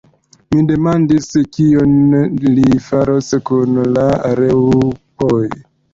[0.53, 1.27] Mi demandis
[1.57, 1.93] kion
[2.55, 4.07] li faros kun la
[4.41, 5.43] raŭpoj.